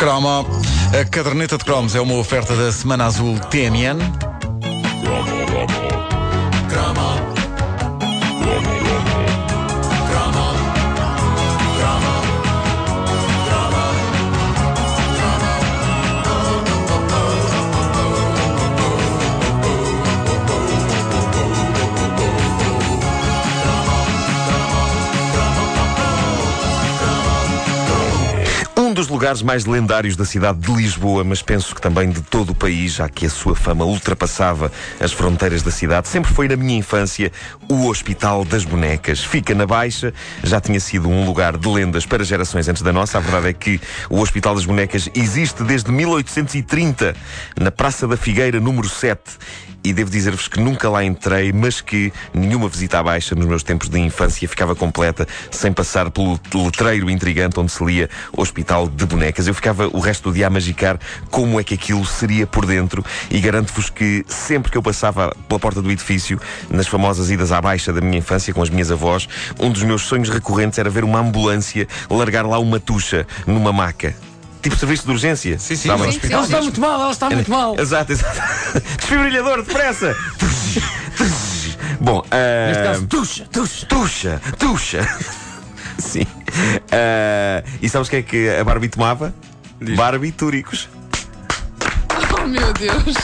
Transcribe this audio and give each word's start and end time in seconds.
Cromo. 0.00 0.46
A 0.98 1.04
caderneta 1.04 1.58
de 1.58 1.64
cromos 1.64 1.94
é 1.94 2.00
uma 2.00 2.14
oferta 2.14 2.56
da 2.56 2.72
Semana 2.72 3.04
Azul 3.04 3.38
TMN. 3.38 3.98
Dos 29.00 29.08
lugares 29.08 29.40
mais 29.40 29.64
lendários 29.64 30.14
da 30.14 30.26
cidade 30.26 30.58
de 30.58 30.70
Lisboa, 30.70 31.24
mas 31.24 31.40
penso 31.40 31.74
que 31.74 31.80
também 31.80 32.10
de 32.10 32.20
todo 32.20 32.50
o 32.50 32.54
país, 32.54 32.92
já 32.92 33.08
que 33.08 33.24
a 33.24 33.30
sua 33.30 33.56
fama 33.56 33.82
ultrapassava 33.82 34.70
as 35.00 35.10
fronteiras 35.10 35.62
da 35.62 35.70
cidade, 35.70 36.06
sempre 36.06 36.30
foi 36.30 36.46
na 36.46 36.54
minha 36.54 36.76
infância 36.76 37.32
o 37.66 37.86
Hospital 37.86 38.44
das 38.44 38.62
Bonecas. 38.62 39.24
Fica 39.24 39.54
na 39.54 39.64
Baixa, 39.64 40.12
já 40.44 40.60
tinha 40.60 40.78
sido 40.78 41.08
um 41.08 41.24
lugar 41.24 41.56
de 41.56 41.66
lendas 41.66 42.04
para 42.04 42.22
gerações 42.22 42.68
antes 42.68 42.82
da 42.82 42.92
nossa. 42.92 43.16
A 43.16 43.22
verdade 43.22 43.48
é 43.48 43.52
que 43.54 43.80
o 44.10 44.20
Hospital 44.20 44.54
das 44.54 44.66
Bonecas 44.66 45.08
existe 45.14 45.64
desde 45.64 45.90
1830, 45.90 47.16
na 47.58 47.70
Praça 47.70 48.06
da 48.06 48.18
Figueira, 48.18 48.60
número 48.60 48.86
7 48.86 49.18
e 49.82 49.92
devo 49.92 50.10
dizer-vos 50.10 50.48
que 50.48 50.60
nunca 50.60 50.88
lá 50.88 51.04
entrei, 51.04 51.52
mas 51.52 51.80
que 51.80 52.12
nenhuma 52.34 52.68
visita 52.68 52.98
à 52.98 53.02
Baixa 53.02 53.34
nos 53.34 53.46
meus 53.46 53.62
tempos 53.62 53.88
de 53.88 53.98
infância 53.98 54.48
ficava 54.48 54.74
completa 54.74 55.26
sem 55.50 55.72
passar 55.72 56.10
pelo 56.10 56.38
letreiro 56.54 57.10
intrigante 57.10 57.58
onde 57.58 57.72
se 57.72 57.84
lia 57.84 58.08
Hospital 58.36 58.88
de 58.88 59.06
Bonecas. 59.06 59.46
Eu 59.46 59.54
ficava 59.54 59.88
o 59.88 60.00
resto 60.00 60.30
do 60.30 60.34
dia 60.34 60.46
a 60.46 60.50
magicar 60.50 60.98
como 61.30 61.58
é 61.58 61.64
que 61.64 61.74
aquilo 61.74 62.04
seria 62.04 62.46
por 62.46 62.66
dentro 62.66 63.04
e 63.30 63.40
garanto-vos 63.40 63.90
que 63.90 64.24
sempre 64.28 64.70
que 64.70 64.78
eu 64.78 64.82
passava 64.82 65.34
pela 65.48 65.60
porta 65.60 65.80
do 65.80 65.90
edifício, 65.90 66.40
nas 66.68 66.86
famosas 66.86 67.30
idas 67.30 67.52
à 67.52 67.60
Baixa 67.60 67.92
da 67.92 68.00
minha 68.00 68.18
infância 68.18 68.52
com 68.52 68.62
as 68.62 68.70
minhas 68.70 68.90
avós, 68.90 69.28
um 69.58 69.70
dos 69.70 69.82
meus 69.82 70.02
sonhos 70.02 70.28
recorrentes 70.28 70.78
era 70.78 70.90
ver 70.90 71.04
uma 71.04 71.20
ambulância 71.20 71.86
largar 72.08 72.46
lá 72.46 72.58
uma 72.58 72.78
tucha 72.78 73.26
numa 73.46 73.72
maca 73.72 74.14
tipo 74.62 74.76
serviço 74.76 75.04
de 75.04 75.10
urgência. 75.10 75.58
Sim, 75.58 75.76
sim, 75.76 75.88
Sabem? 75.88 76.04
no 76.04 76.08
hospital. 76.08 76.38
Ela 76.38 76.44
está 76.44 76.60
muito 76.62 76.80
mal, 76.80 77.00
ela 77.00 77.10
está 77.12 77.30
muito 77.30 77.50
mal. 77.50 77.78
Exato, 77.78 78.12
exato. 78.12 78.40
Desfibrilhador, 78.98 79.62
depressa! 79.62 80.14
Bom, 82.00 82.24
ah, 82.30 82.66
Neste 82.68 82.82
caso, 82.82 83.06
tuxa, 83.06 83.46
tuxa. 83.52 83.86
tuxa, 83.86 84.40
tuxa. 84.58 85.08
Sim. 85.98 86.26
Ah, 86.92 87.62
e 87.82 87.88
sabes 87.88 88.08
o 88.08 88.10
que 88.10 88.16
é 88.16 88.22
que 88.22 88.48
a 88.50 88.64
Barbie 88.64 88.88
tomava? 88.88 89.34
Barbitúricos. 89.96 90.88
Oh 92.42 92.46
meu 92.46 92.72
Deus! 92.74 93.14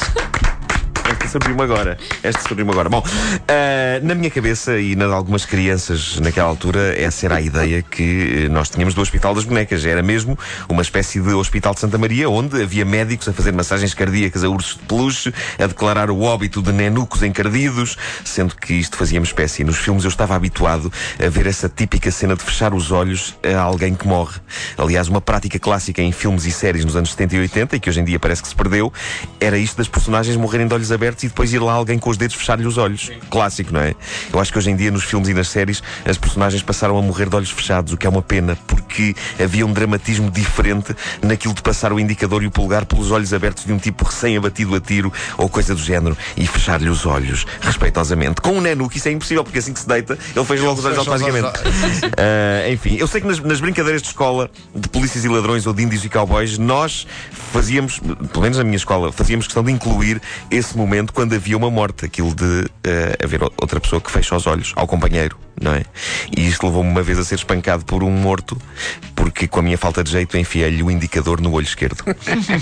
Surgiu-me 1.37 1.63
agora. 1.63 1.99
Esta 2.23 2.49
surgiu-me 2.49 2.71
agora. 2.71 2.89
Bom, 2.89 3.03
ah, 3.05 4.01
na 4.03 4.15
minha 4.15 4.31
cabeça 4.31 4.79
e 4.79 4.97
na 4.97 5.07
de 5.07 5.13
algumas 5.13 5.45
crianças 5.45 6.19
naquela 6.19 6.49
altura, 6.49 6.99
essa 6.99 7.27
era 7.27 7.37
a 7.37 7.41
ideia 7.43 7.83
que 7.83 8.45
eh, 8.45 8.49
nós 8.49 8.71
tínhamos 8.71 8.95
do 8.95 9.03
Hospital 9.03 9.35
das 9.35 9.45
Bonecas. 9.45 9.85
Era 9.85 10.03
mesmo 10.03 10.39
uma 10.67 10.81
espécie 10.81 11.21
de 11.21 11.35
Hospital 11.35 11.75
de 11.75 11.81
Santa 11.81 11.99
Maria, 11.99 12.31
onde 12.31 12.63
havia 12.63 12.87
médicos 12.87 13.29
a 13.29 13.35
fazer 13.35 13.53
massagens 13.53 13.93
cardíacas 13.93 14.45
a 14.45 14.49
ursos 14.49 14.79
de 14.79 14.85
peluche, 14.85 15.35
a 15.59 15.67
declarar 15.67 16.11
o 16.11 16.23
óbito 16.23 16.63
de 16.63 16.73
nenucos 16.73 17.23
encardidos, 17.23 17.99
sendo 18.25 18.57
que 18.57 18.73
isto 18.73 18.97
fazia-me 18.97 19.27
espécie. 19.27 19.63
Nos 19.63 19.77
filmes 19.77 20.05
eu 20.05 20.11
estava 20.11 20.35
habituado 20.35 20.91
a 21.23 21.29
ver 21.29 21.47
essa 21.47 21.69
típica 21.69 22.11
cena 22.11 22.35
de 22.35 22.43
fechar 22.43 22.73
os 22.73 22.91
olhos 22.91 23.37
a 23.45 23.61
alguém 23.61 23.95
que 23.95 24.09
morre. 24.09 24.41
Aliás, 24.79 25.07
uma 25.09 25.21
prática 25.21 25.59
clássica 25.59 26.01
em 26.01 26.13
filmes 26.13 26.47
e 26.47 26.51
séries 26.51 26.83
nos 26.83 26.97
anos 26.97 27.11
70 27.11 27.37
e 27.37 27.41
80, 27.41 27.77
e 27.77 27.81
que 27.81 27.91
hoje 27.91 28.01
em 28.01 28.05
dia 28.05 28.19
parece 28.19 28.41
que 28.41 28.49
se 28.49 28.55
perdeu, 28.55 28.91
era 29.39 29.59
isto 29.59 29.77
das 29.77 29.87
personagens 29.87 30.35
morrerem 30.39 30.67
de 30.67 30.73
olhos 30.73 30.91
abertos 30.91 31.26
e 31.27 31.29
depois 31.29 31.53
ir 31.53 31.59
lá 31.59 31.73
alguém 31.73 31.99
com 31.99 32.09
os 32.09 32.17
dedos 32.17 32.37
fechar-lhe 32.37 32.67
os 32.67 32.79
olhos. 32.79 33.11
Clássico, 33.31 33.73
não 33.73 33.81
é? 33.81 33.95
Eu 34.33 34.41
acho 34.41 34.53
que 34.53 34.59
hoje 34.59 34.71
em 34.71 34.77
dia, 34.77 34.91
nos 34.91 35.05
filmes 35.05 35.29
e 35.29 35.35
nas 35.35 35.49
séries, 35.49 35.83
as 36.05 36.17
personagens 36.17 36.63
passaram 36.63 36.97
a 36.97 37.03
morrer 37.03 37.29
de 37.29 37.37
olhos 37.37 37.51
fechados, 37.51 37.93
o 37.93 37.97
que 37.97 38.07
é 38.07 38.11
uma 38.11 38.23
pena, 38.23 38.57
porque 38.67 39.15
havia 39.43 39.67
um 39.67 39.73
dramatismo 39.73 40.31
diferente 40.31 40.95
naquilo 41.23 41.53
de 41.55 41.63
passar 41.63 41.93
o 41.93 42.01
indicador 42.01 42.43
e 42.43 42.47
o 42.47 42.51
polegar 42.51 42.87
pelos 42.87 43.11
olhos 43.11 43.33
abertos 43.35 43.65
de 43.65 43.73
um 43.73 43.79
tipo 43.79 44.05
recém-abatido 44.05 44.75
a 44.75 44.81
tiro 44.81 45.13
ou 45.37 45.49
coisa 45.49 45.75
do 45.75 45.81
género 45.81 46.17
e 46.37 46.47
fechar-lhe 46.47 46.89
os 46.89 47.05
olhos, 47.05 47.45
respeitosamente. 47.61 48.41
Com 48.41 48.53
um 48.53 48.61
Nenu, 48.61 48.89
que 48.89 48.99
isso 48.99 49.09
é 49.09 49.13
impossível, 49.13 49.43
porque 49.43 49.59
assim 49.59 49.73
que 49.73 49.81
se 49.81 49.89
deita, 49.89 50.19
ele 50.35 50.45
fez 50.45 50.61
logo 50.61 50.79
os 50.79 50.85
olhos 50.85 50.99
automaticamente. 50.99 51.47
Ah, 52.19 52.69
enfim, 52.71 52.97
eu 52.97 53.07
sei 53.07 53.21
que 53.21 53.27
nas, 53.27 53.39
nas 53.41 53.61
brincadeiras 53.61 54.01
de 54.01 54.09
escola, 54.09 54.51
de 54.75 54.89
polícias 54.89 55.25
e 55.25 55.29
ladrões 55.29 55.67
ou 55.67 55.75
de 55.75 55.83
índios 55.83 56.05
e 56.05 56.09
cowboys, 56.09 56.57
nós 56.57 57.07
fazíamos, 57.53 57.99
pelo 57.99 58.43
menos 58.43 58.59
na 58.59 58.65
minha 58.65 58.77
escola, 58.77 59.13
fazíamos 59.13 59.47
questão 59.47 59.63
de 59.63 59.73
incluir 59.73 60.21
esse 60.51 60.77
momento 60.77 61.06
quando 61.13 61.35
havia 61.35 61.57
uma 61.57 61.71
morte, 61.71 62.05
aquilo 62.05 62.35
de 62.35 62.67
eh, 62.85 63.17
haver 63.23 63.43
outra 63.43 63.81
pessoa 63.81 64.01
que 64.01 64.11
fecha 64.11 64.37
os 64.37 64.47
olhos 64.47 64.73
ao 64.77 64.87
companheiro, 64.87 65.39
não 65.61 65.73
é? 65.75 65.85
E 66.37 66.47
isto 66.47 66.67
levou-me 66.67 66.91
uma 66.91 67.03
vez 67.03 67.19
a 67.19 67.25
ser 67.25 67.37
espancado 67.37 67.85
por 67.85 68.03
um 68.03 68.11
morto, 68.11 68.61
porque 69.15 69.47
com 69.47 69.61
a 69.61 69.63
minha 69.63 69.79
falta 69.79 70.03
de 70.03 70.11
jeito 70.11 70.37
enfiei-lhe 70.37 70.83
o 70.83 70.91
indicador 70.91 71.41
no 71.41 71.53
olho 71.53 71.65
esquerdo. 71.65 72.03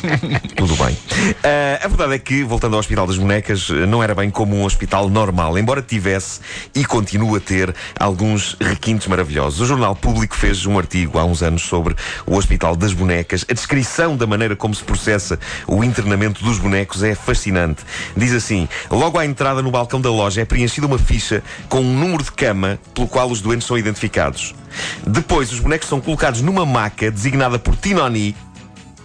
Tudo 0.56 0.76
bem. 0.76 0.96
Ah, 1.42 1.84
a 1.84 1.88
verdade 1.88 2.14
é 2.14 2.18
que, 2.18 2.44
voltando 2.44 2.74
ao 2.74 2.80
Hospital 2.80 3.06
das 3.06 3.16
Bonecas, 3.16 3.68
não 3.68 4.02
era 4.02 4.14
bem 4.14 4.30
como 4.30 4.56
um 4.56 4.64
hospital 4.64 5.08
normal, 5.08 5.58
embora 5.58 5.82
tivesse 5.82 6.40
e 6.74 6.84
continue 6.84 7.36
a 7.36 7.40
ter 7.40 7.74
alguns 7.98 8.56
requintes 8.60 9.06
maravilhosos. 9.06 9.60
O 9.60 9.66
Jornal 9.66 9.96
Público 9.96 10.36
fez 10.36 10.66
um 10.66 10.78
artigo 10.78 11.18
há 11.18 11.24
uns 11.24 11.42
anos 11.42 11.62
sobre 11.62 11.94
o 12.26 12.36
Hospital 12.36 12.76
das 12.76 12.92
Bonecas. 12.92 13.44
A 13.48 13.54
descrição 13.54 14.16
da 14.16 14.26
maneira 14.26 14.56
como 14.56 14.74
se 14.74 14.84
processa 14.84 15.38
o 15.66 15.82
internamento 15.82 16.44
dos 16.44 16.58
bonecos 16.58 17.02
é 17.02 17.14
fascinante. 17.14 17.82
Diz 18.16 18.32
assim: 18.34 18.68
logo 18.90 19.18
à 19.18 19.24
entrada 19.24 19.62
no 19.62 19.70
balcão 19.70 20.00
da 20.00 20.10
loja 20.10 20.40
é 20.40 20.44
preenchida 20.44 20.86
uma 20.86 20.98
ficha 20.98 21.42
com 21.68 21.80
um 21.80 21.98
número 21.98 22.22
de 22.22 22.32
cama 22.32 22.78
pelo 22.94 23.08
qual 23.08 23.30
os 23.30 23.40
doentes 23.40 23.66
são 23.66 23.78
identificados. 23.78 24.54
Depois, 25.06 25.52
os 25.52 25.60
bonecos 25.60 25.88
são 25.88 26.00
colocados 26.00 26.40
numa 26.40 26.66
maca 26.66 27.10
designada 27.10 27.58
por 27.58 27.76
Tinoni. 27.76 28.34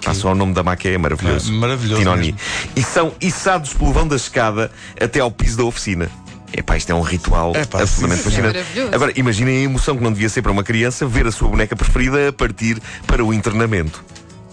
Ah, 0.06 0.13
só 0.13 0.31
o 0.31 0.35
nome 0.35 0.53
da 0.53 0.63
maca 0.63 0.88
é 0.88 0.97
maravilhoso. 0.97 1.51
Ah, 1.51 1.56
maravilhoso 1.56 2.01
Tinoni. 2.01 2.28
mesmo. 2.28 2.40
E 2.75 2.81
são 2.81 3.13
içados 3.19 3.73
pelo 3.73 3.91
vão 3.91 4.07
da 4.07 4.16
escada 4.16 4.72
até 5.00 5.19
ao 5.19 5.29
piso 5.29 5.57
da 5.57 5.63
oficina. 5.63 6.09
Epá, 6.51 6.78
isto 6.78 6.91
é 6.91 6.96
um 6.96 7.01
ritual 7.01 7.56
Epá, 7.56 7.81
absolutamente 7.81 8.23
sim, 8.23 8.29
fascinante. 8.29 8.57
É. 8.57 8.96
Agora, 8.96 9.13
imaginem 9.16 9.57
a 9.57 9.61
emoção 9.61 9.96
que 9.96 10.03
não 10.03 10.11
devia 10.11 10.29
ser 10.29 10.41
para 10.41 10.51
uma 10.51 10.63
criança 10.63 11.06
ver 11.06 11.28
a 11.28 11.31
sua 11.31 11.47
boneca 11.47 11.75
preferida 11.75 12.29
a 12.29 12.34
partir 12.34 12.81
para 13.06 13.23
o 13.23 13.34
internamento. 13.34 14.03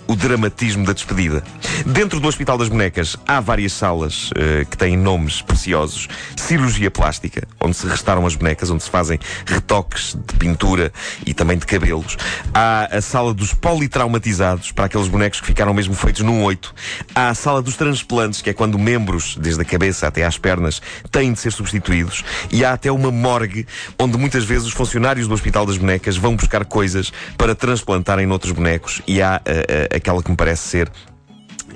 O 0.08 0.14
dramatismo 0.14 0.86
da 0.86 0.92
despedida. 0.92 1.42
Dentro 1.84 2.20
do 2.20 2.28
Hospital 2.28 2.56
das 2.56 2.68
Bonecas 2.68 3.16
há 3.26 3.40
várias 3.40 3.72
salas 3.72 4.30
eh, 4.36 4.64
que 4.64 4.76
têm 4.76 4.96
nomes 4.96 5.42
preciosos. 5.42 6.08
Cirurgia 6.36 6.92
plástica, 6.92 7.46
onde 7.60 7.76
se 7.76 7.88
restauram 7.88 8.24
as 8.24 8.36
bonecas, 8.36 8.70
onde 8.70 8.84
se 8.84 8.90
fazem 8.90 9.18
retoques 9.44 10.14
de 10.14 10.36
pintura 10.36 10.92
e 11.26 11.34
também 11.34 11.58
de 11.58 11.66
cabelos. 11.66 12.16
Há 12.54 12.96
a 12.96 13.00
sala 13.00 13.34
dos 13.34 13.52
politraumatizados, 13.52 14.70
para 14.70 14.84
aqueles 14.84 15.08
bonecos 15.08 15.40
que 15.40 15.46
ficaram 15.46 15.74
mesmo 15.74 15.94
feitos 15.94 16.22
num 16.22 16.44
oito. 16.44 16.72
Há 17.12 17.30
a 17.30 17.34
sala 17.34 17.60
dos 17.60 17.76
transplantes, 17.76 18.40
que 18.40 18.50
é 18.50 18.52
quando 18.52 18.78
membros, 18.78 19.36
desde 19.36 19.60
a 19.62 19.64
cabeça 19.64 20.06
até 20.06 20.24
às 20.24 20.38
pernas, 20.38 20.80
têm 21.10 21.32
de 21.32 21.40
ser 21.40 21.50
substituídos. 21.50 22.24
E 22.52 22.64
há 22.64 22.74
até 22.74 22.92
uma 22.92 23.10
morgue, 23.10 23.66
onde 23.98 24.16
muitas 24.16 24.44
vezes 24.44 24.68
os 24.68 24.72
funcionários 24.72 25.26
do 25.26 25.34
Hospital 25.34 25.66
das 25.66 25.76
Bonecas 25.76 26.16
vão 26.16 26.36
buscar 26.36 26.64
coisas 26.64 27.12
para 27.36 27.56
transplantarem 27.56 28.24
noutros 28.24 28.52
bonecos. 28.52 29.02
E 29.06 29.20
há 29.20 29.40
eh, 29.44 29.88
eh, 29.90 29.95
aquela 29.96 30.22
que 30.22 30.30
me 30.30 30.36
parece 30.36 30.68
ser 30.68 30.90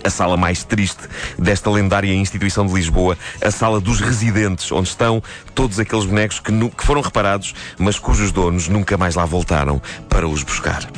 a 0.02 0.10
sala 0.10 0.36
mais 0.36 0.64
triste 0.64 1.02
desta 1.38 1.70
lendária 1.70 2.14
instituição 2.14 2.66
de 2.66 2.72
Lisboa, 2.72 3.18
a 3.42 3.50
sala 3.50 3.80
dos 3.80 4.00
residentes, 4.00 4.70
onde 4.72 4.88
estão 4.88 5.22
todos 5.54 5.78
aqueles 5.78 6.06
bonecos 6.06 6.40
que, 6.40 6.52
que 6.52 6.84
foram 6.84 7.00
reparados, 7.00 7.54
mas 7.78 7.98
cujos 7.98 8.32
donos 8.32 8.68
nunca 8.68 8.96
mais 8.96 9.14
lá 9.14 9.24
voltaram 9.24 9.80
para 10.08 10.26
os 10.26 10.42
buscar. 10.42 10.88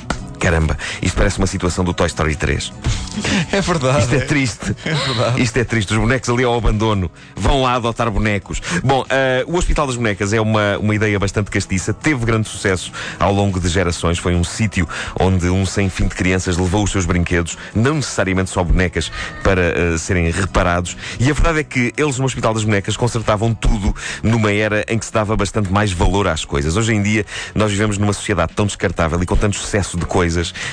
Caramba, 0.43 0.77
isto 1.01 1.15
parece 1.15 1.39
uma 1.39 1.47
situação 1.47 1.85
do 1.85 1.95
Toy 1.95 2.09
Story 2.09 2.35
3. 2.35 2.73
É 3.53 3.61
verdade. 3.61 4.01
Isto 4.01 4.15
é 4.17 4.21
triste. 4.21 4.77
É 4.85 4.93
verdade. 4.93 5.41
Isto 5.41 5.57
é 5.59 5.65
triste. 5.65 5.93
Os 5.93 5.99
bonecos 5.99 6.29
ali 6.29 6.43
ao 6.43 6.57
abandono 6.57 7.09
vão 7.37 7.63
lá 7.63 7.75
adotar 7.75 8.11
bonecos. 8.11 8.61
Bom, 8.83 9.05
eh, 9.09 9.45
o 9.47 9.57
Hospital 9.57 9.87
das 9.87 9.95
Bonecas 9.95 10.33
é 10.33 10.41
uma, 10.41 10.79
uma 10.79 10.97
ideia 10.97 11.17
bastante 11.17 11.49
castiça. 11.49 11.95
Teve 11.95 12.25
grande 12.25 12.49
sucesso 12.49 12.91
ao 13.21 13.33
longo 13.33 13.61
de 13.61 13.69
gerações. 13.69 14.19
Foi 14.19 14.35
um 14.35 14.43
sítio 14.43 14.89
onde 15.21 15.49
um 15.49 15.65
sem 15.65 15.89
fim 15.89 16.09
de 16.09 16.15
crianças 16.17 16.57
levou 16.57 16.83
os 16.83 16.91
seus 16.91 17.07
brinquedos, 17.07 17.57
não 17.73 17.95
necessariamente 17.95 18.51
só 18.51 18.65
bonecas, 18.65 19.13
para 19.45 19.63
eh, 19.63 19.97
serem 19.97 20.29
reparados. 20.29 20.97
E 21.21 21.31
a 21.31 21.35
verdade 21.35 21.61
é 21.61 21.65
que 21.65 21.93
eles 21.97 22.19
no 22.19 22.25
Hospital 22.25 22.53
das 22.53 22.65
Bonecas 22.65 22.97
consertavam 22.97 23.55
tudo 23.55 23.95
numa 24.25 24.51
era 24.51 24.85
em 24.89 24.99
que 24.99 25.07
se 25.07 25.13
dava 25.13 25.37
bastante 25.37 25.71
mais 25.71 25.93
valor 25.93 26.27
às 26.27 26.45
coisas. 26.45 26.77
Hoje 26.77 26.93
em 26.93 27.01
dia, 27.01 27.25
nós 27.55 27.71
vivemos 27.71 27.97
numa 27.97 28.13
sociedade 28.13 28.53
tão 28.57 28.67
descartável 28.67 29.23
e 29.23 29.27
com 29.27 29.37
tanto 29.37 29.57
excesso 29.57 29.97
de 29.97 30.05
coisas 30.05 30.32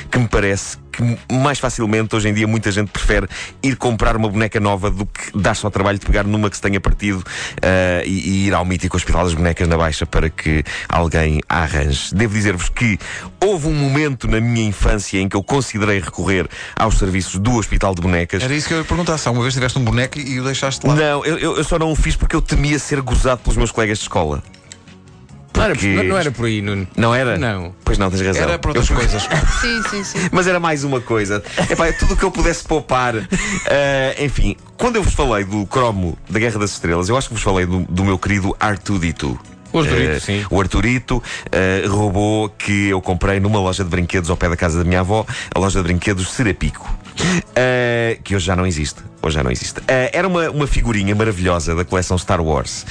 que 0.09 0.19
me 0.19 0.27
parece 0.27 0.77
que 0.77 0.89
que 0.99 1.33
mais 1.33 1.59
facilmente 1.59 2.15
hoje 2.15 2.27
em 2.27 2.33
dia 2.33 2.45
muita 2.45 2.71
gente 2.71 2.89
prefere 2.89 3.27
ir 3.63 3.75
comprar 3.77 4.17
uma 4.17 4.27
boneca 4.27 4.59
nova 4.59 4.91
do 4.91 5.05
que 5.05 5.37
dar-se 5.37 5.65
ao 5.65 5.71
trabalho 5.71 5.97
de 5.97 6.05
pegar 6.05 6.25
numa 6.25 6.49
que 6.49 6.55
se 6.57 6.61
tenha 6.61 6.79
partido 6.79 7.19
uh, 7.19 8.05
e, 8.05 8.29
e, 8.29 8.47
ir 8.47 8.53
ao 8.53 8.65
mítico 8.65 8.97
Hospital 8.97 9.23
das 9.23 9.33
Bonecas 9.33 9.67
na 9.67 9.77
Baixa 9.77 10.05
para 10.05 10.29
que 10.29 10.63
alguém 10.89 11.39
a 11.47 11.63
arranje. 11.63 12.13
Devo 12.13 12.33
dizer-vos 12.33 12.69
que 12.69 12.99
houve 13.41 13.67
um 13.67 13.73
momento 13.73 14.27
na 14.27 14.41
minha 14.41 14.65
infância 14.65 15.19
em 15.19 15.29
que 15.29 15.35
eu 15.35 15.43
considerei 15.43 15.99
recorrer 15.99 16.47
aos 16.75 16.97
serviços 16.97 17.39
do 17.39 17.55
Hospital 17.55 17.95
de 17.95 18.01
Bonecas. 18.01 18.43
Era 18.43 18.53
isso 18.53 18.67
que 18.67 18.73
eu 18.73 18.79
ia 18.79 18.83
perguntar. 18.83 19.17
Se 19.17 19.27
alguma 19.27 19.43
vez 19.43 19.53
tiveste 19.53 19.77
um 19.79 19.83
boneco 19.83 20.19
e 20.19 20.39
o 20.39 20.43
deixaste 20.43 20.85
lá? 20.85 20.95
Não, 20.95 21.25
eu, 21.25 21.37
eu 21.37 21.63
só 21.63 21.79
não 21.79 21.91
o 21.91 21.95
fiz 21.95 22.15
porque 22.15 22.35
eu 22.35 22.41
temia 22.41 22.77
ser 22.79 23.01
gozado 23.01 23.41
pelos 23.41 23.57
meus 23.57 23.71
colegas 23.71 23.97
de 23.99 24.03
escola. 24.03 24.43
Não 25.59 25.65
era, 25.65 25.75
não, 25.95 26.03
não 26.03 26.17
era 26.17 26.31
por 26.31 26.45
aí, 26.45 26.61
Nuno. 26.61 26.87
Não 26.95 27.13
era? 27.13 27.37
Não. 27.37 27.73
Pois 27.83 27.97
não, 27.97 28.09
tens 28.09 28.21
razão. 28.21 28.43
Era 28.43 28.57
para 28.59 28.69
outras 28.69 28.89
Eu- 28.89 28.95
coisas. 28.95 29.23
Sim, 29.61 29.81
sim, 29.89 30.03
sim. 30.03 30.29
Mas 30.31 30.47
era 30.47 30.59
mais 30.59 30.83
uma 30.83 31.01
coisa. 31.01 31.43
Epá, 31.69 31.87
é 31.87 31.91
tudo 31.91 32.13
o 32.13 32.17
que 32.17 32.23
eu 32.23 32.31
pudesse 32.31 32.63
poupar. 32.63 33.13
Eh, 33.67 34.15
enfim, 34.25 34.55
quando 34.77 34.95
eu 34.95 35.03
vos 35.03 35.13
falei 35.13 35.43
do 35.43 35.65
cromo 35.65 36.17
da 36.29 36.39
Guerra 36.39 36.59
das 36.59 36.71
Estrelas, 36.71 37.09
eu 37.09 37.17
acho 37.17 37.27
que 37.27 37.33
vos 37.33 37.43
falei 37.43 37.65
do, 37.65 37.79
do 37.89 38.03
meu 38.05 38.17
querido 38.17 38.55
R2D2. 38.59 39.37
O 39.71 39.79
Arturito, 39.79 40.11
Eh, 40.11 40.19
sim. 40.19 40.45
O 40.49 40.59
Arturito, 40.59 41.23
eh, 41.51 41.83
robô 41.87 42.49
que 42.57 42.87
eu 42.87 42.99
comprei 43.01 43.39
numa 43.39 43.59
loja 43.59 43.83
de 43.83 43.89
brinquedos 43.91 44.27
ao 44.29 44.35
pé 44.35 44.49
da 44.49 44.57
casa 44.57 44.79
da 44.79 44.83
minha 44.83 45.01
avó, 45.01 45.23
a 45.53 45.59
loja 45.59 45.77
de 45.79 45.83
brinquedos 45.83 46.31
Serapico. 46.31 46.89
Eh, 47.61 48.19
que 48.23 48.35
hoje 48.35 48.45
já 48.45 48.55
não 48.55 48.65
existe. 48.65 49.01
Hoje 49.21 49.35
já 49.35 49.43
não 49.43 49.51
existe. 49.51 49.81
Eh, 49.85 50.11
era 50.13 50.27
uma, 50.27 50.49
uma 50.49 50.65
figurinha 50.65 51.13
maravilhosa 51.13 51.75
da 51.75 51.83
coleção 51.83 52.17
Star 52.17 52.41
Wars 52.41 52.85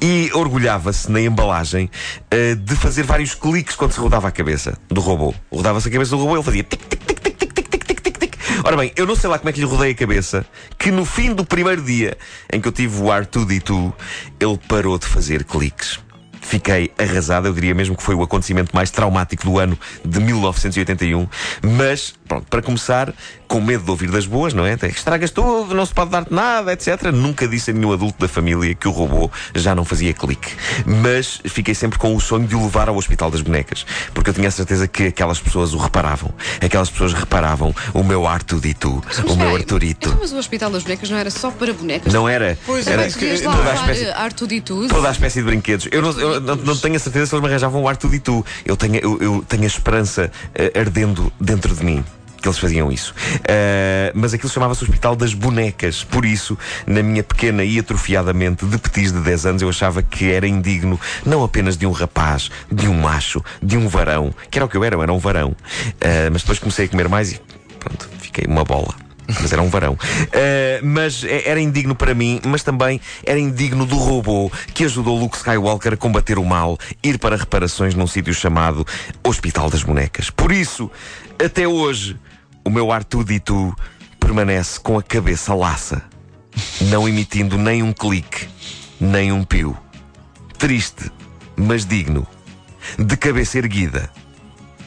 e 0.00 0.30
orgulhava-se 0.32 1.10
na 1.10 1.20
embalagem 1.20 1.90
eh, 2.30 2.54
de 2.54 2.74
fazer 2.74 3.02
vários 3.02 3.34
cliques 3.34 3.76
quando 3.76 3.92
se 3.92 4.00
rodava 4.00 4.28
a 4.28 4.30
cabeça 4.30 4.78
do 4.88 5.00
robô. 5.02 5.34
Rodava-se 5.52 5.88
a 5.88 5.90
cabeça 5.90 6.12
do 6.12 6.18
robô, 6.18 6.36
ele 6.36 6.42
fazia 6.42 6.62
tic, 6.62 6.80
tic, 6.88 7.04
tic, 7.04 7.18
tic, 7.20 7.38
tic, 7.38 7.52
tic, 7.52 7.84
tic, 7.84 8.02
tic, 8.02 8.18
tic. 8.18 8.38
Ora 8.64 8.76
bem, 8.78 8.92
eu 8.96 9.06
não 9.06 9.14
sei 9.14 9.28
lá 9.28 9.38
como 9.38 9.50
é 9.50 9.52
que 9.52 9.60
lhe 9.60 9.66
rodei 9.66 9.90
a 9.90 9.94
cabeça 9.94 10.46
que 10.78 10.90
no 10.90 11.04
fim 11.04 11.34
do 11.34 11.44
primeiro 11.44 11.82
dia 11.82 12.16
em 12.50 12.60
que 12.60 12.68
eu 12.68 12.72
tive 12.72 13.02
o 13.02 13.06
R2D2, 13.06 13.92
ele 14.40 14.58
parou 14.66 14.98
de 14.98 15.06
fazer 15.06 15.44
cliques. 15.44 16.00
Fiquei 16.46 16.92
arrasado, 16.98 17.48
eu 17.48 17.52
diria 17.54 17.74
mesmo 17.74 17.96
que 17.96 18.02
foi 18.02 18.14
o 18.14 18.22
acontecimento 18.22 18.74
mais 18.74 18.90
traumático 18.90 19.44
do 19.44 19.58
ano 19.58 19.78
de 20.04 20.20
1981. 20.20 21.26
Mas, 21.62 22.14
pronto, 22.28 22.46
para 22.48 22.60
começar, 22.62 23.12
com 23.48 23.60
medo 23.60 23.82
de 23.84 23.90
ouvir 23.90 24.10
das 24.10 24.26
boas, 24.26 24.52
não 24.52 24.64
é? 24.66 24.74
Estragas 24.84 25.30
tudo, 25.30 25.74
não 25.74 25.86
se 25.86 25.94
pode 25.94 26.10
dar-te 26.10 26.32
nada, 26.32 26.72
etc. 26.72 27.04
Nunca 27.12 27.48
disse 27.48 27.70
a 27.70 27.74
nenhum 27.74 27.92
adulto 27.92 28.18
da 28.20 28.28
família 28.28 28.74
que 28.74 28.86
o 28.86 28.90
robô 28.90 29.30
já 29.54 29.74
não 29.74 29.84
fazia 29.84 30.12
clique. 30.12 30.52
Mas 30.84 31.40
fiquei 31.46 31.74
sempre 31.74 31.98
com 31.98 32.14
o 32.14 32.20
sonho 32.20 32.46
de 32.46 32.54
o 32.54 32.62
levar 32.62 32.88
ao 32.88 32.96
Hospital 32.96 33.30
das 33.30 33.40
Bonecas. 33.40 33.86
Porque 34.12 34.30
eu 34.30 34.34
tinha 34.34 34.48
a 34.48 34.50
certeza 34.50 34.86
que 34.86 35.04
aquelas 35.06 35.40
pessoas 35.40 35.72
o 35.72 35.78
reparavam. 35.78 36.32
Aquelas 36.60 36.90
pessoas 36.90 37.12
reparavam 37.14 37.74
o 37.94 38.02
meu 38.04 38.26
Artudito, 38.26 39.02
o 39.26 39.36
meu 39.36 39.56
Arturito. 39.56 40.08
Então, 40.08 40.18
mas 40.20 40.32
o 40.32 40.36
Hospital 40.36 40.70
das 40.70 40.82
Bonecas 40.82 41.08
não 41.10 41.16
era 41.18 41.30
só 41.30 41.50
para 41.50 41.72
bonecas? 41.72 42.12
Não 42.12 42.28
era? 42.28 42.58
Pois, 42.66 42.86
era 42.86 43.06
é 43.06 43.08
que- 43.08 43.14
Podias 43.14 43.42
lá 43.42 43.56
toda 43.56 43.70
a 43.70 43.74
espécie. 43.74 44.04
E 44.54 44.60
tudo. 44.60 44.88
Toda 44.88 45.08
a 45.08 45.12
espécie 45.12 45.38
de 45.40 45.46
brinquedos. 45.46 45.88
Eu 45.90 46.02
não, 46.02 46.10
eu 46.20 46.33
não- 46.40 46.56
não 46.56 46.76
tenho 46.76 46.96
a 46.96 46.98
certeza 46.98 47.26
se 47.26 47.34
eles 47.34 47.42
me 47.42 47.48
arranjavam 47.48 47.82
o 47.82 47.88
Arthur 47.88 48.14
e 48.14 48.18
tu. 48.20 48.44
Eu 48.64 48.76
tenho, 48.76 48.96
eu, 48.96 49.18
eu 49.20 49.44
tenho 49.48 49.64
a 49.64 49.66
esperança 49.66 50.30
eh, 50.54 50.72
ardendo 50.78 51.32
dentro 51.40 51.74
de 51.74 51.84
mim. 51.84 52.04
Que 52.40 52.48
eles 52.48 52.58
faziam 52.58 52.92
isso. 52.92 53.14
Eh, 53.48 54.12
mas 54.14 54.34
aquilo 54.34 54.50
chamava-se 54.52 54.84
Hospital 54.84 55.16
das 55.16 55.32
Bonecas. 55.32 56.04
Por 56.04 56.26
isso, 56.26 56.58
na 56.86 57.02
minha 57.02 57.22
pequena 57.22 57.64
e 57.64 57.78
atrofiadamente 57.78 58.66
de 58.66 58.76
petis 58.76 59.10
de 59.12 59.20
10 59.20 59.46
anos, 59.46 59.62
eu 59.62 59.68
achava 59.70 60.02
que 60.02 60.30
era 60.30 60.46
indigno 60.46 61.00
não 61.24 61.42
apenas 61.42 61.74
de 61.78 61.86
um 61.86 61.90
rapaz, 61.90 62.50
de 62.70 62.86
um 62.86 63.00
macho, 63.00 63.42
de 63.62 63.78
um 63.78 63.88
varão, 63.88 64.34
que 64.50 64.58
era 64.58 64.66
o 64.66 64.68
que 64.68 64.76
eu 64.76 64.84
era, 64.84 64.94
eu 64.94 65.02
era 65.02 65.10
um 65.12 65.18
varão. 65.18 65.56
Eh, 66.00 66.28
mas 66.30 66.42
depois 66.42 66.58
comecei 66.58 66.84
a 66.84 66.88
comer 66.88 67.08
mais 67.08 67.32
e 67.32 67.40
pronto, 67.80 68.10
fiquei 68.20 68.44
uma 68.46 68.62
bola. 68.62 68.94
Mas 69.26 69.52
era 69.52 69.62
um 69.62 69.68
varão. 69.68 69.96
Eh, 70.32 70.80
mas 70.82 71.24
é- 71.24 71.48
era 71.48 71.60
indigno 71.60 71.94
para 71.94 72.14
mim, 72.14 72.40
mas 72.44 72.62
também 72.62 73.00
era 73.24 73.38
indigno 73.38 73.86
do 73.86 73.96
robô 73.96 74.50
que 74.74 74.84
ajudou 74.84 75.18
Luke 75.18 75.36
Skywalker 75.36 75.94
a 75.94 75.96
combater 75.96 76.38
o 76.38 76.44
mal, 76.44 76.78
ir 77.02 77.18
para 77.18 77.36
reparações 77.36 77.94
num 77.94 78.06
sítio 78.06 78.34
chamado 78.34 78.86
Hospital 79.22 79.70
das 79.70 79.82
Bonecas. 79.82 80.30
Por 80.30 80.52
isso, 80.52 80.90
até 81.42 81.66
hoje, 81.66 82.18
o 82.64 82.70
meu 82.70 82.88
R2D2 82.88 83.74
permanece 84.20 84.78
com 84.80 84.98
a 84.98 85.02
cabeça 85.02 85.54
laça, 85.54 86.02
não 86.82 87.08
emitindo 87.08 87.56
nem 87.58 87.82
um 87.82 87.92
clique, 87.92 88.48
nem 89.00 89.32
um 89.32 89.42
pio. 89.44 89.76
Triste, 90.58 91.10
mas 91.56 91.84
digno. 91.84 92.26
De 92.98 93.16
cabeça 93.16 93.58
erguida, 93.58 94.10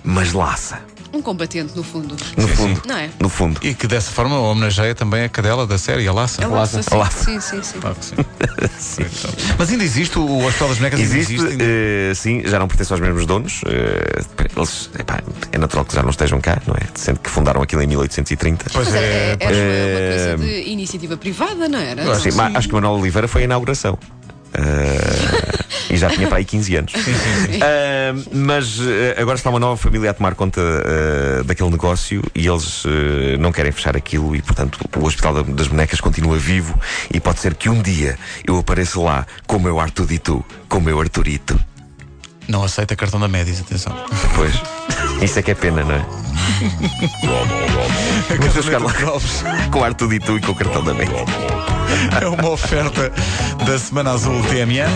mas 0.04 0.34
laça. 0.34 0.80
Um 1.18 1.22
combatente, 1.24 1.74
no 1.76 1.84
fundo. 1.84 2.16
No 2.38 2.48
fundo. 2.48 2.82
Não 2.86 2.96
é? 2.96 3.10
No 3.20 3.28
fundo. 3.28 3.60
E 3.64 3.74
que 3.74 3.88
dessa 3.88 4.12
forma 4.12 4.38
homenageia 4.40 4.94
também 4.94 5.24
a 5.24 5.30
cadela 5.30 5.66
da 5.66 5.78
série, 5.80 6.08
a 6.08 6.14
Laça. 6.14 6.44
É 6.44 6.48
laça, 6.48 6.84
sim. 6.84 6.90
Sim, 7.26 7.40
sim, 7.40 7.64
sim. 7.64 7.80
Claro 7.80 7.96
que 7.96 8.06
sim. 8.06 8.16
Mas 9.58 9.72
ainda 9.72 9.84
existe 9.84 10.20
o 10.20 10.46
Hospital 10.46 10.68
das 10.70 10.84
ainda 10.84 10.96
Existe, 11.02 11.36
ainda- 11.40 11.64
eh, 11.64 12.14
sim, 12.16 12.44
já 12.46 12.60
não 12.60 12.68
pertence 12.68 12.94
aos 12.94 13.02
mesmos 13.02 13.26
donos. 13.26 13.62
eh, 13.66 14.22
eles, 14.56 14.90
epá, 15.00 15.20
é 15.52 15.58
natural 15.58 15.86
que 15.86 15.96
já 15.96 16.04
não 16.04 16.12
estejam 16.12 16.40
cá, 16.40 16.62
não 16.68 16.76
é? 16.76 16.82
Sendo 16.94 17.20
que 17.20 17.30
fundaram 17.32 17.62
aquilo 17.64 17.82
em 17.82 17.88
1830. 17.88 18.66
Pois 18.72 18.86
Mas 18.88 18.96
era, 18.96 19.06
é. 19.06 19.38
era 19.40 19.56
uma, 19.56 20.00
uma 20.00 20.10
coisa 20.10 20.38
de 20.64 20.70
iniciativa 20.70 21.18
privada, 21.18 21.68
não 21.68 21.80
era? 21.80 22.04
Eu 22.04 22.12
acho 22.12 22.22
Sim, 22.22 22.32
mas 22.38 22.56
acho 22.56 22.68
que 22.68 22.74
o 22.74 22.78
Manuel 22.78 23.00
Oliveira 23.02 23.28
foi 23.28 23.42
a 23.42 23.46
inauguração. 23.46 23.98
Eh, 24.54 25.58
e 25.90 25.98
já 25.98 26.10
tinha 26.10 26.28
para 26.28 26.38
aí 26.38 26.46
15 26.46 26.76
anos. 26.76 26.94
Eh, 26.96 28.14
mas 28.34 28.80
eh, 28.82 29.16
agora 29.20 29.38
está 29.38 29.50
uma 29.50 29.60
nova 29.60 29.78
família 29.78 30.12
a 30.12 30.14
tomar 30.14 30.36
conta 30.36 30.62
eh, 30.62 31.44
daquele 31.44 31.70
negócio 31.70 32.22
e 32.36 32.48
eles 32.48 32.84
eh, 32.86 33.38
não 33.38 33.52
querem 33.52 33.72
fechar 33.72 33.96
aquilo 33.96 34.36
e, 34.36 34.42
portanto, 34.42 34.80
o 34.96 35.06
Hospital 35.06 35.34
da- 35.36 35.42
das 35.54 35.68
Bonecas 35.68 36.02
continua 36.02 36.38
vivo 36.38 36.78
e 37.14 37.20
pode 37.20 37.40
ser 37.40 37.54
que 37.56 37.70
um 37.70 37.82
dia 37.82 38.18
eu 38.46 38.58
apareça 38.58 39.00
lá 39.00 39.26
com 39.46 39.58
o 39.58 39.60
meu 39.60 39.80
Artudito, 39.80 40.44
com 40.68 40.78
o 40.78 40.82
meu 40.82 41.00
Arturito. 41.00 41.60
Não 42.48 42.64
aceita 42.64 42.96
cartão 42.96 43.20
da 43.20 43.28
Médis, 43.28 43.60
atenção. 43.60 43.94
Pois, 44.36 44.54
isso 45.22 45.38
é 45.38 45.42
que 45.42 45.52
é 45.52 45.56
pena, 45.56 45.84
não 45.84 45.96
é? 45.96 46.06
Vamos 48.40 48.54
buscar 48.54 48.82
lá 48.82 48.94
com 49.70 49.80
o 49.80 49.84
Artudito 49.84 50.38
e 50.38 50.42
com 50.42 50.52
o 50.52 50.56
cartão 50.56 50.84
da 50.84 50.94
mente. 50.94 51.12
É 52.22 52.28
uma 52.28 52.50
oferta 52.50 53.12
da 53.66 53.80
Semana 53.80 54.12
Azul 54.12 54.42
TMN. 54.44 54.88